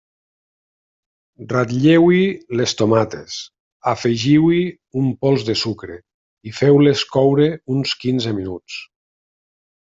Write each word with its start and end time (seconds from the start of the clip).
Ratlleu-hi 1.51 2.21
les 2.61 2.73
tomates, 2.79 3.35
afegiu-hi 3.93 4.63
un 5.03 5.13
pols 5.27 5.47
de 5.51 5.57
sucre 5.67 5.99
i 6.53 6.57
feu-les 6.63 7.07
coure 7.19 7.49
uns 7.77 7.95
quinze 8.03 8.37
minuts. 8.41 8.83